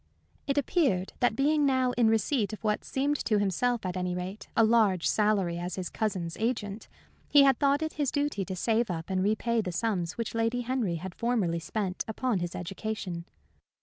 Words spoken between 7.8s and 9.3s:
it his duty to save up and